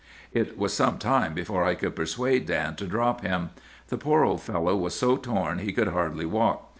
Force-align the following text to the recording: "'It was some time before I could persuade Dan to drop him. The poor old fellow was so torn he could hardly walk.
"'It 0.33 0.57
was 0.57 0.73
some 0.73 0.97
time 0.97 1.35
before 1.35 1.63
I 1.63 1.75
could 1.75 1.95
persuade 1.95 2.47
Dan 2.47 2.75
to 2.77 2.87
drop 2.87 3.21
him. 3.21 3.51
The 3.89 3.99
poor 3.99 4.23
old 4.23 4.41
fellow 4.41 4.75
was 4.75 4.95
so 4.95 5.15
torn 5.15 5.59
he 5.59 5.73
could 5.73 5.89
hardly 5.89 6.25
walk. 6.25 6.67